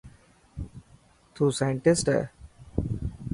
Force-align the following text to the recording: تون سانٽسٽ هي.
تون 1.33 1.49
سانٽسٽ 1.59 2.05
هي. 2.15 2.23